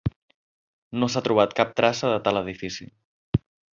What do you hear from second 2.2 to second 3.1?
tal edifici.